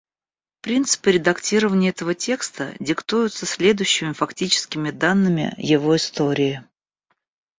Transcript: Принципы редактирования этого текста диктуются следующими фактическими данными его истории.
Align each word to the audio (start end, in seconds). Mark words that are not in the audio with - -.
Принципы 0.61 1.11
редактирования 1.11 1.89
этого 1.89 2.15
текста 2.15 2.73
диктуются 2.79 3.45
следующими 3.45 4.13
фактическими 4.13 4.89
данными 4.89 5.53
его 5.59 5.95
истории. 5.95 6.63